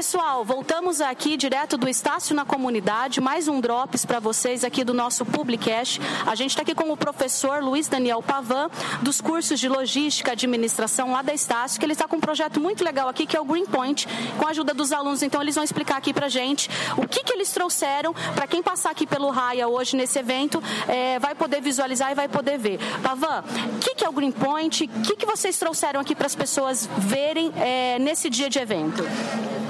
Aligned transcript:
pessoal, 0.00 0.42
voltamos 0.46 1.02
aqui 1.02 1.36
direto 1.36 1.76
do 1.76 1.86
Estácio 1.86 2.34
na 2.34 2.42
Comunidade, 2.42 3.20
mais 3.20 3.48
um 3.48 3.60
Drops 3.60 4.06
para 4.06 4.18
vocês 4.18 4.64
aqui 4.64 4.82
do 4.82 4.94
nosso 4.94 5.26
Publicast. 5.26 6.00
A 6.26 6.34
gente 6.34 6.52
está 6.52 6.62
aqui 6.62 6.74
com 6.74 6.90
o 6.90 6.96
professor 6.96 7.62
Luiz 7.62 7.86
Daniel 7.86 8.22
Pavan, 8.22 8.70
dos 9.02 9.20
cursos 9.20 9.60
de 9.60 9.68
Logística 9.68 10.30
e 10.30 10.32
Administração 10.32 11.12
lá 11.12 11.20
da 11.20 11.34
Estácio, 11.34 11.78
que 11.78 11.84
ele 11.84 11.92
está 11.92 12.08
com 12.08 12.16
um 12.16 12.20
projeto 12.20 12.58
muito 12.58 12.82
legal 12.82 13.10
aqui, 13.10 13.26
que 13.26 13.36
é 13.36 13.40
o 13.42 13.44
Green 13.44 13.66
Point, 13.66 14.08
com 14.38 14.46
a 14.46 14.48
ajuda 14.52 14.72
dos 14.72 14.90
alunos. 14.90 15.22
Então, 15.22 15.42
eles 15.42 15.54
vão 15.54 15.62
explicar 15.62 15.98
aqui 15.98 16.14
para 16.14 16.30
gente 16.30 16.70
o 16.96 17.06
que, 17.06 17.22
que 17.22 17.34
eles 17.34 17.52
trouxeram 17.52 18.14
para 18.34 18.46
quem 18.46 18.62
passar 18.62 18.92
aqui 18.92 19.06
pelo 19.06 19.28
Raia 19.28 19.68
hoje 19.68 19.96
nesse 19.96 20.18
evento, 20.18 20.62
é, 20.88 21.18
vai 21.18 21.34
poder 21.34 21.60
visualizar 21.60 22.10
e 22.10 22.14
vai 22.14 22.26
poder 22.26 22.56
ver. 22.56 22.78
Pavan, 23.02 23.44
o 23.76 23.78
que, 23.80 23.96
que 23.96 24.06
é 24.06 24.08
o 24.08 24.12
Green 24.12 24.32
Point? 24.32 24.84
O 24.96 25.02
que, 25.02 25.14
que 25.14 25.26
vocês 25.26 25.58
trouxeram 25.58 26.00
aqui 26.00 26.14
para 26.14 26.26
as 26.26 26.34
pessoas 26.34 26.88
verem 26.96 27.52
é, 27.58 27.98
nesse 27.98 28.30
dia 28.30 28.48
de 28.48 28.58
evento? 28.58 29.04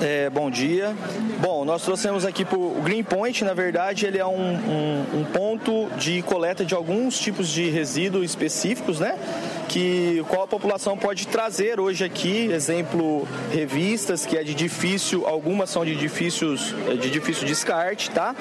É, 0.00 0.30
bom 0.30 0.50
dia. 0.50 0.96
Bom, 1.40 1.62
nós 1.62 1.82
trouxemos 1.82 2.24
aqui 2.24 2.42
para 2.42 2.58
o 2.58 2.80
Green 2.82 3.02
Point, 3.02 3.44
na 3.44 3.52
verdade, 3.52 4.06
ele 4.06 4.16
é 4.16 4.24
um, 4.24 4.54
um, 4.54 5.20
um 5.20 5.24
ponto 5.24 5.90
de 5.98 6.22
coleta 6.22 6.64
de 6.64 6.74
alguns 6.74 7.18
tipos 7.18 7.48
de 7.48 7.68
resíduos 7.68 8.24
específicos, 8.24 8.98
né? 8.98 9.18
que 9.70 10.24
qual 10.28 10.42
a 10.42 10.48
população 10.48 10.98
pode 10.98 11.28
trazer 11.28 11.78
hoje 11.78 12.04
aqui, 12.04 12.50
exemplo, 12.50 13.26
revistas 13.52 14.26
que 14.26 14.36
é 14.36 14.42
de 14.42 14.52
difícil, 14.52 15.24
algumas 15.26 15.70
são 15.70 15.84
de 15.84 15.94
difíceis 15.94 16.74
de 17.00 17.08
difícil 17.08 17.46
descarte, 17.46 18.10
tá? 18.10 18.34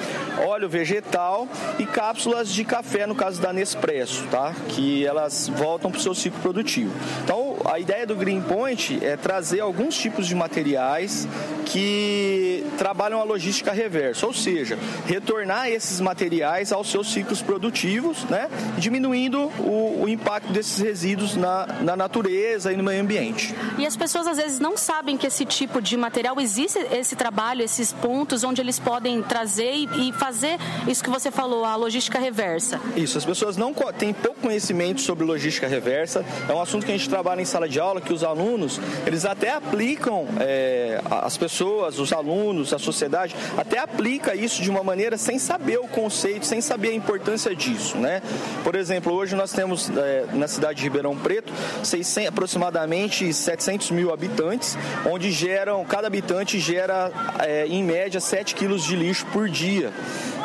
Óleo 0.44 0.68
vegetal 0.68 1.46
e 1.78 1.86
cápsulas 1.86 2.52
de 2.52 2.64
café 2.64 3.06
no 3.06 3.14
caso 3.14 3.40
da 3.40 3.52
Nespresso, 3.52 4.26
tá? 4.28 4.52
Que 4.70 5.06
elas 5.06 5.48
voltam 5.54 5.88
para 5.88 5.98
o 5.98 6.02
seu 6.02 6.16
ciclo 6.16 6.40
produtivo. 6.40 6.92
Então, 7.22 7.49
a 7.64 7.78
ideia 7.78 8.06
do 8.06 8.14
Green 8.14 8.40
Point 8.40 9.04
é 9.04 9.16
trazer 9.16 9.60
alguns 9.60 9.96
tipos 9.96 10.26
de 10.26 10.34
materiais 10.34 11.28
que 11.66 12.66
trabalham 12.78 13.20
a 13.20 13.24
logística 13.24 13.72
reversa, 13.72 14.26
ou 14.26 14.32
seja, 14.32 14.78
retornar 15.06 15.68
esses 15.68 16.00
materiais 16.00 16.72
aos 16.72 16.90
seus 16.90 17.12
ciclos 17.12 17.42
produtivos, 17.42 18.24
né? 18.24 18.48
Diminuindo 18.78 19.52
o, 19.58 20.02
o 20.02 20.08
impacto 20.08 20.52
desses 20.52 20.78
resíduos 20.78 21.36
na, 21.36 21.66
na 21.82 21.96
natureza 21.96 22.72
e 22.72 22.76
no 22.76 22.82
meio 22.82 23.02
ambiente. 23.02 23.54
E 23.78 23.86
as 23.86 23.96
pessoas 23.96 24.26
às 24.26 24.36
vezes 24.36 24.58
não 24.58 24.76
sabem 24.76 25.16
que 25.16 25.26
esse 25.26 25.44
tipo 25.44 25.80
de 25.80 25.96
material 25.96 26.40
existe 26.40 26.78
esse 26.92 27.14
trabalho, 27.14 27.62
esses 27.62 27.92
pontos 27.92 28.42
onde 28.42 28.60
eles 28.60 28.78
podem 28.78 29.22
trazer 29.22 29.72
e, 29.72 30.08
e 30.08 30.12
fazer 30.12 30.58
isso 30.88 31.04
que 31.04 31.10
você 31.10 31.30
falou, 31.30 31.64
a 31.64 31.76
logística 31.76 32.18
reversa. 32.18 32.80
Isso, 32.96 33.16
as 33.16 33.24
pessoas 33.24 33.56
não 33.56 33.72
têm 33.96 34.12
pouco 34.12 34.40
conhecimento 34.40 35.00
sobre 35.00 35.24
logística 35.24 35.68
reversa. 35.68 36.24
É 36.48 36.52
um 36.52 36.60
assunto 36.60 36.84
que 36.84 36.92
a 36.92 36.96
gente 36.96 37.08
trabalha 37.08 37.40
em 37.40 37.44
sala 37.50 37.68
de 37.68 37.78
aula, 37.80 38.00
que 38.00 38.12
os 38.12 38.24
alunos, 38.24 38.80
eles 39.06 39.24
até 39.24 39.50
aplicam, 39.50 40.26
é, 40.38 41.00
as 41.10 41.36
pessoas, 41.36 41.98
os 41.98 42.12
alunos, 42.12 42.72
a 42.72 42.78
sociedade, 42.78 43.34
até 43.56 43.78
aplica 43.78 44.34
isso 44.34 44.62
de 44.62 44.70
uma 44.70 44.82
maneira 44.82 45.18
sem 45.18 45.38
saber 45.38 45.78
o 45.78 45.88
conceito, 45.88 46.46
sem 46.46 46.60
saber 46.60 46.90
a 46.90 46.94
importância 46.94 47.54
disso, 47.54 47.98
né? 47.98 48.22
Por 48.62 48.74
exemplo, 48.74 49.12
hoje 49.12 49.34
nós 49.34 49.52
temos 49.52 49.90
é, 49.90 50.26
na 50.32 50.46
cidade 50.48 50.78
de 50.78 50.84
Ribeirão 50.84 51.16
Preto, 51.16 51.52
600, 51.82 52.28
aproximadamente 52.28 53.32
700 53.32 53.90
mil 53.90 54.12
habitantes, 54.12 54.78
onde 55.04 55.30
geram, 55.30 55.84
cada 55.84 56.06
habitante 56.06 56.58
gera 56.58 57.10
é, 57.40 57.66
em 57.66 57.82
média 57.82 58.20
7 58.20 58.54
quilos 58.54 58.84
de 58.84 58.94
lixo 58.94 59.26
por 59.32 59.48
dia. 59.48 59.92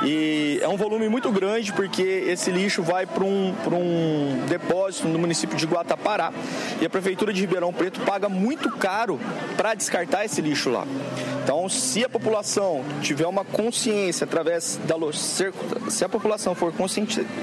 E 0.03 0.59
é 0.61 0.67
um 0.67 0.75
volume 0.75 1.07
muito 1.07 1.31
grande 1.31 1.71
porque 1.71 2.01
esse 2.01 2.51
lixo 2.51 2.83
vai 2.83 3.05
para 3.05 3.23
um, 3.23 3.53
um 3.71 4.45
depósito 4.47 5.07
no 5.07 5.17
município 5.17 5.55
de 5.55 5.65
Guatapará 5.65 6.33
e 6.81 6.85
a 6.85 6.89
Prefeitura 6.95 7.33
de 7.33 7.41
Ribeirão 7.41 7.73
Preto 7.73 7.99
paga 8.05 8.29
muito 8.29 8.71
caro 8.71 9.19
para 9.57 9.73
descartar 9.73 10.23
esse 10.23 10.39
lixo 10.39 10.69
lá. 10.69 10.87
Então, 11.43 11.67
se 11.67 12.05
a 12.05 12.09
população 12.09 12.85
tiver 13.01 13.27
uma 13.27 13.43
consciência 13.43 14.23
através 14.23 14.79
da 14.85 14.95
se 15.89 16.05
a 16.05 16.09
população 16.09 16.55
for 16.55 16.73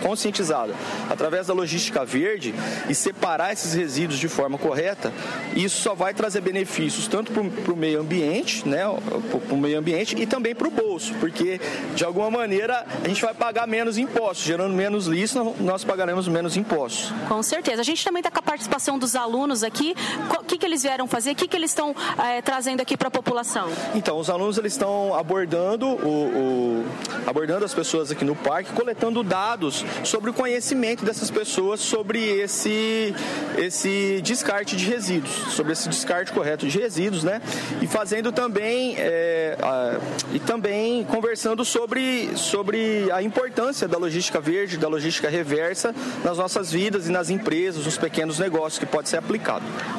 conscientizada 0.02 0.74
através 1.08 1.48
da 1.48 1.54
logística 1.54 2.02
verde 2.02 2.54
e 2.88 2.94
separar 2.94 3.52
esses 3.52 3.74
resíduos 3.74 4.18
de 4.18 4.26
forma 4.26 4.56
correta, 4.56 5.12
isso 5.54 5.82
só 5.82 5.94
vai 5.94 6.14
trazer 6.14 6.40
benefícios 6.40 7.06
tanto 7.06 7.30
para 7.30 7.72
o 7.72 7.76
meio 7.76 8.00
ambiente, 8.00 8.66
né, 8.66 8.84
para 9.46 9.54
o 9.54 9.58
meio 9.58 9.78
ambiente 9.78 10.16
e 10.18 10.26
também 10.26 10.54
para 10.54 10.66
o 10.66 10.70
bolso, 10.70 11.12
porque 11.20 11.60
de 11.94 12.04
alguma 12.04 12.30
maneira 12.30 12.86
a 13.04 13.06
gente 13.06 13.20
vai 13.20 13.34
pagar 13.34 13.68
menos 13.68 13.98
impostos, 13.98 14.46
gerando 14.46 14.74
menos 14.74 15.06
lixo, 15.06 15.54
nós 15.60 15.84
pagaremos 15.84 16.26
menos 16.26 16.56
impostos. 16.56 17.12
Com 17.28 17.42
certeza. 17.42 17.82
A 17.82 17.84
gente 17.84 18.02
também 18.02 18.20
está 18.20 18.30
com 18.30 18.40
a 18.40 18.42
participação 18.42 18.98
dos 18.98 19.14
alunos 19.14 19.41
aqui. 19.62 19.94
O 20.40 20.44
que, 20.44 20.56
que 20.56 20.66
eles 20.66 20.82
vieram 20.82 21.06
fazer? 21.06 21.32
O 21.32 21.34
que, 21.34 21.48
que 21.48 21.56
eles 21.56 21.70
estão 21.70 21.94
é, 22.18 22.40
trazendo 22.40 22.80
aqui 22.80 22.96
para 22.96 23.08
a 23.08 23.10
população? 23.10 23.68
Então, 23.94 24.18
os 24.18 24.30
alunos 24.30 24.56
eles 24.56 24.72
estão 24.72 25.14
abordando 25.14 25.86
o, 25.86 26.84
o, 26.84 26.84
abordando 27.26 27.64
as 27.64 27.74
pessoas 27.74 28.10
aqui 28.10 28.24
no 28.24 28.36
parque, 28.36 28.72
coletando 28.72 29.22
dados 29.22 29.84
sobre 30.04 30.30
o 30.30 30.32
conhecimento 30.32 31.04
dessas 31.04 31.30
pessoas 31.30 31.80
sobre 31.80 32.20
esse 32.22 33.14
esse 33.58 34.20
descarte 34.22 34.76
de 34.76 34.84
resíduos, 34.84 35.32
sobre 35.52 35.72
esse 35.72 35.88
descarte 35.88 36.32
correto 36.32 36.66
de 36.66 36.78
resíduos, 36.78 37.24
né? 37.24 37.42
E 37.80 37.86
fazendo 37.86 38.30
também 38.30 38.94
é, 38.98 39.56
a, 39.60 39.98
e 40.32 40.38
também 40.38 41.04
conversando 41.04 41.64
sobre 41.64 42.30
sobre 42.36 43.10
a 43.10 43.22
importância 43.22 43.88
da 43.88 43.98
logística 43.98 44.40
verde, 44.40 44.76
da 44.76 44.88
logística 44.88 45.28
reversa 45.28 45.94
nas 46.22 46.38
nossas 46.38 46.70
vidas 46.70 47.08
e 47.08 47.10
nas 47.10 47.30
empresas, 47.30 47.84
nos 47.84 47.96
pequenos 47.96 48.38
negócios 48.38 48.78
que 48.78 48.86
pode 48.86 49.08
ser 49.08 49.16
aplicado. 49.16 49.31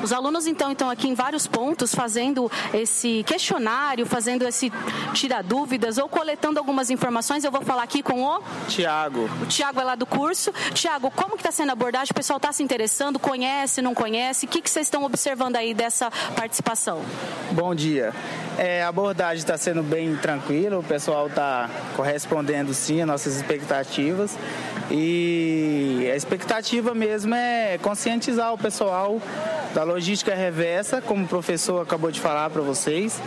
Os 0.03 0.11
alunos 0.11 0.47
então 0.47 0.71
estão 0.71 0.89
aqui 0.89 1.07
em 1.07 1.13
vários 1.13 1.47
pontos 1.47 1.93
fazendo 1.93 2.51
esse 2.73 3.23
questionário 3.23 4.03
fazendo 4.05 4.47
esse 4.47 4.71
tirar 5.13 5.43
dúvidas 5.43 5.97
ou 5.97 6.07
coletando 6.07 6.59
algumas 6.59 6.89
informações. 6.89 7.43
Eu 7.43 7.51
vou 7.51 7.61
falar 7.61 7.83
aqui 7.83 8.01
com 8.03 8.23
o 8.23 8.41
Tiago. 8.67 9.29
O 9.41 9.45
Tiago 9.45 9.79
é 9.79 9.83
lá 9.83 9.95
do 9.95 10.05
curso. 10.05 10.53
Tiago, 10.73 11.11
como 11.11 11.31
que 11.31 11.37
está 11.37 11.51
sendo 11.51 11.69
a 11.69 11.73
abordagem? 11.73 12.11
O 12.11 12.15
pessoal 12.15 12.37
está 12.37 12.51
se 12.51 12.63
interessando? 12.63 13.19
Conhece, 13.19 13.81
não 13.81 13.93
conhece? 13.93 14.45
O 14.45 14.49
que, 14.49 14.61
que 14.61 14.69
vocês 14.69 14.87
estão 14.87 15.03
observando 15.03 15.55
aí 15.55 15.73
dessa 15.73 16.11
participação? 16.35 17.01
Bom 17.51 17.73
dia. 17.73 18.13
É, 18.57 18.83
a 18.83 18.87
abordagem 18.87 19.37
está 19.37 19.57
sendo 19.57 19.81
bem 19.81 20.15
tranquila, 20.15 20.77
o 20.77 20.83
pessoal 20.83 21.25
está 21.27 21.69
correspondendo 21.95 22.73
sim 22.73 23.01
às 23.01 23.07
nossas 23.07 23.35
expectativas. 23.35 24.37
E 24.95 26.07
a 26.13 26.15
expectativa 26.15 26.93
mesmo 26.93 27.33
é 27.33 27.79
conscientizar 27.79 28.53
o 28.53 28.57
pessoal 28.59 29.19
da 29.73 29.83
logística 29.83 30.35
reversa, 30.35 31.01
como 31.01 31.25
o 31.25 31.27
professor 31.27 31.81
acabou 31.81 32.11
de 32.11 32.19
falar 32.19 32.51
para 32.51 32.61
vocês, 32.61 33.19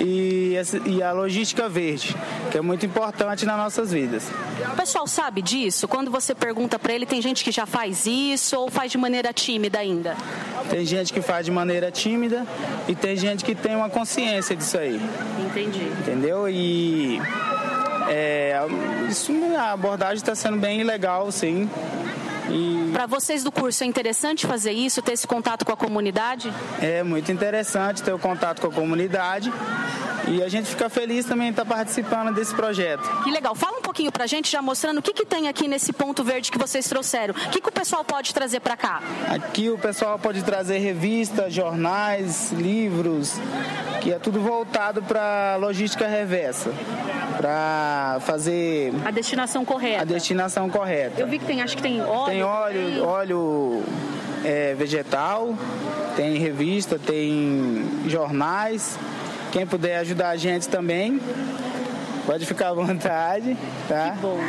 e, 0.00 0.56
e 0.84 1.00
a 1.00 1.12
logística 1.12 1.68
verde, 1.68 2.16
que 2.50 2.58
é 2.58 2.60
muito 2.60 2.84
importante 2.84 3.46
nas 3.46 3.56
nossas 3.56 3.92
vidas. 3.92 4.24
O 4.72 4.76
pessoal 4.76 5.06
sabe 5.06 5.40
disso? 5.40 5.86
Quando 5.86 6.10
você 6.10 6.34
pergunta 6.34 6.76
para 6.76 6.92
ele, 6.92 7.06
tem 7.06 7.22
gente 7.22 7.44
que 7.44 7.52
já 7.52 7.66
faz 7.66 8.04
isso 8.04 8.58
ou 8.58 8.68
faz 8.68 8.90
de 8.90 8.98
maneira 8.98 9.32
tímida 9.32 9.78
ainda? 9.78 10.16
Tem 10.68 10.84
gente 10.84 11.12
que 11.12 11.22
faz 11.22 11.46
de 11.46 11.52
maneira 11.52 11.92
tímida 11.92 12.44
e 12.88 12.96
tem 12.96 13.16
gente 13.16 13.44
que 13.44 13.54
tem 13.54 13.76
uma 13.76 13.88
consciência 13.88 14.56
disso 14.56 14.76
aí. 14.76 15.00
Entendi. 15.46 15.84
Entendeu? 16.00 16.48
E 16.48 17.20
é, 18.12 18.60
isso, 19.08 19.32
a 19.56 19.72
abordagem 19.72 20.16
está 20.16 20.34
sendo 20.34 20.58
bem 20.58 20.82
legal, 20.82 21.32
sim. 21.32 21.68
E... 22.48 22.90
Para 22.92 23.06
vocês 23.06 23.44
do 23.44 23.52
curso 23.52 23.84
é 23.84 23.86
interessante 23.86 24.46
fazer 24.46 24.72
isso, 24.72 25.00
ter 25.02 25.12
esse 25.12 25.26
contato 25.26 25.64
com 25.64 25.72
a 25.72 25.76
comunidade? 25.76 26.52
É 26.80 27.02
muito 27.02 27.30
interessante 27.30 28.02
ter 28.02 28.12
o 28.12 28.18
contato 28.18 28.60
com 28.60 28.68
a 28.68 28.72
comunidade. 28.72 29.52
E 30.28 30.42
a 30.42 30.48
gente 30.48 30.68
fica 30.68 30.88
feliz 30.88 31.24
também 31.24 31.50
estar 31.50 31.64
participando 31.64 32.34
desse 32.34 32.54
projeto. 32.54 33.02
Que 33.24 33.30
legal. 33.30 33.54
Fala 33.54 33.78
um 33.78 33.82
pouquinho 33.82 34.12
pra 34.12 34.26
gente, 34.26 34.50
já 34.50 34.62
mostrando 34.62 34.98
o 34.98 35.02
que, 35.02 35.12
que 35.12 35.26
tem 35.26 35.48
aqui 35.48 35.66
nesse 35.66 35.92
ponto 35.92 36.22
verde 36.22 36.50
que 36.50 36.58
vocês 36.58 36.88
trouxeram. 36.88 37.34
O 37.34 37.50
que, 37.50 37.60
que 37.60 37.68
o 37.68 37.72
pessoal 37.72 38.04
pode 38.04 38.32
trazer 38.32 38.60
para 38.60 38.76
cá? 38.76 39.02
Aqui 39.28 39.68
o 39.68 39.78
pessoal 39.78 40.18
pode 40.18 40.42
trazer 40.44 40.78
revistas, 40.78 41.52
jornais, 41.52 42.52
livros, 42.52 43.34
que 44.00 44.12
é 44.12 44.18
tudo 44.18 44.40
voltado 44.40 45.02
para 45.02 45.56
logística 45.56 46.06
reversa 46.06 46.72
para 47.36 48.18
fazer 48.20 48.92
a 49.04 49.10
destinação 49.10 49.64
correta. 49.64 50.02
A 50.02 50.04
destinação 50.04 50.70
correta. 50.70 51.20
Eu 51.20 51.26
vi 51.26 51.38
que 51.38 51.44
tem, 51.44 51.60
acho 51.60 51.76
que 51.76 51.82
tem 51.82 52.00
óleo. 52.00 52.26
Tem 52.26 52.41
óleo, 52.41 52.41
tem... 52.44 53.00
óleo 53.00 53.82
é, 54.44 54.74
vegetal, 54.74 55.54
tem 56.16 56.36
revista, 56.38 56.98
tem 56.98 57.84
jornais. 58.06 58.98
Quem 59.50 59.66
puder 59.66 59.98
ajudar 59.98 60.30
a 60.30 60.36
gente 60.36 60.68
também, 60.68 61.20
pode 62.24 62.46
ficar 62.46 62.70
à 62.70 62.74
vontade, 62.74 63.56
tá? 63.88 64.12
Que 64.12 64.18
bom. 64.18 64.40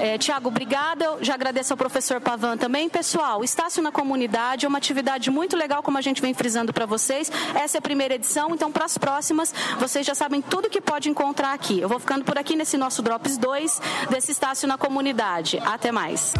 É, 0.00 0.16
Tiago, 0.16 0.48
obrigada. 0.48 1.18
Já 1.20 1.34
agradeço 1.34 1.74
ao 1.74 1.76
professor 1.76 2.20
Pavan 2.22 2.56
também. 2.56 2.88
Pessoal, 2.88 3.44
Estácio 3.44 3.82
na 3.82 3.92
Comunidade 3.92 4.64
é 4.64 4.68
uma 4.68 4.78
atividade 4.78 5.30
muito 5.30 5.56
legal, 5.56 5.82
como 5.82 5.98
a 5.98 6.00
gente 6.00 6.22
vem 6.22 6.32
frisando 6.32 6.72
para 6.72 6.86
vocês. 6.86 7.30
Essa 7.54 7.76
é 7.76 7.80
a 7.80 7.82
primeira 7.82 8.14
edição, 8.14 8.54
então 8.54 8.72
para 8.72 8.86
as 8.86 8.96
próximas, 8.96 9.54
vocês 9.78 10.06
já 10.06 10.14
sabem 10.14 10.40
tudo 10.40 10.70
que 10.70 10.80
pode 10.80 11.10
encontrar 11.10 11.52
aqui. 11.52 11.80
Eu 11.80 11.88
vou 11.88 12.00
ficando 12.00 12.24
por 12.24 12.38
aqui 12.38 12.56
nesse 12.56 12.78
nosso 12.78 13.02
Drops 13.02 13.36
2 13.36 13.80
desse 14.08 14.32
Estácio 14.32 14.66
na 14.66 14.78
Comunidade. 14.78 15.60
Até 15.66 15.92
mais. 15.92 16.32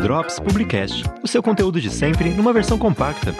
Drops 0.00 0.38
Publicast, 0.38 1.02
o 1.20 1.26
seu 1.26 1.42
conteúdo 1.42 1.80
de 1.80 1.90
sempre 1.90 2.30
numa 2.30 2.52
versão 2.52 2.78
compacta. 2.78 3.34